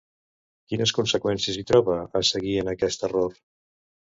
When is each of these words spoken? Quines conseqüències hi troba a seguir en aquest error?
Quines 0.71 0.93
conseqüències 0.99 1.59
hi 1.59 1.65
troba 1.73 1.99
a 2.21 2.25
seguir 2.31 2.57
en 2.63 2.73
aquest 2.73 3.07
error? 3.11 3.37